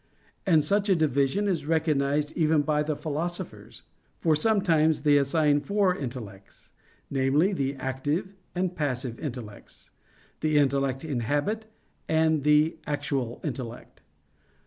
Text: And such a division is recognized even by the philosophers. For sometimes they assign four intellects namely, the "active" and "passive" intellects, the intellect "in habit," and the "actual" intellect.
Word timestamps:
And 0.47 0.63
such 0.63 0.89
a 0.89 0.95
division 0.95 1.47
is 1.47 1.67
recognized 1.67 2.35
even 2.35 2.63
by 2.63 2.81
the 2.81 2.95
philosophers. 2.95 3.83
For 4.17 4.35
sometimes 4.35 5.03
they 5.03 5.15
assign 5.15 5.61
four 5.61 5.95
intellects 5.95 6.71
namely, 7.11 7.53
the 7.53 7.75
"active" 7.75 8.33
and 8.55 8.75
"passive" 8.75 9.19
intellects, 9.19 9.91
the 10.39 10.57
intellect 10.57 11.05
"in 11.05 11.19
habit," 11.19 11.67
and 12.09 12.43
the 12.43 12.79
"actual" 12.87 13.41
intellect. 13.43 14.01